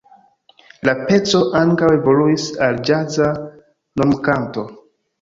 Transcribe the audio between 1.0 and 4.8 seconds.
peco ankaŭ evoluis al ĵaza normkanto.